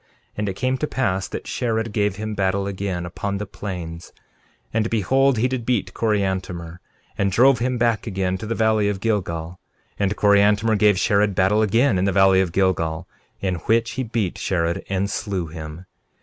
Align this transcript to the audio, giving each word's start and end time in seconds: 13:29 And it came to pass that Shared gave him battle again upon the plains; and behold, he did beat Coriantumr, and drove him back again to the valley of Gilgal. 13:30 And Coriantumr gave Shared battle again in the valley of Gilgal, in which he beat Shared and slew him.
13:29 0.01 0.07
And 0.39 0.49
it 0.49 0.55
came 0.55 0.77
to 0.79 0.87
pass 0.87 1.27
that 1.27 1.45
Shared 1.47 1.91
gave 1.91 2.15
him 2.15 2.33
battle 2.33 2.65
again 2.65 3.05
upon 3.05 3.37
the 3.37 3.45
plains; 3.45 4.11
and 4.73 4.89
behold, 4.89 5.37
he 5.37 5.47
did 5.47 5.63
beat 5.63 5.93
Coriantumr, 5.93 6.79
and 7.19 7.31
drove 7.31 7.59
him 7.59 7.77
back 7.77 8.07
again 8.07 8.35
to 8.39 8.47
the 8.47 8.55
valley 8.55 8.89
of 8.89 8.99
Gilgal. 8.99 9.59
13:30 9.97 9.97
And 9.99 10.15
Coriantumr 10.17 10.75
gave 10.79 10.97
Shared 10.99 11.35
battle 11.35 11.61
again 11.61 11.99
in 11.99 12.05
the 12.05 12.11
valley 12.11 12.41
of 12.41 12.51
Gilgal, 12.51 13.07
in 13.41 13.57
which 13.67 13.91
he 13.91 14.01
beat 14.01 14.39
Shared 14.39 14.83
and 14.89 15.07
slew 15.07 15.45
him. 15.49 15.85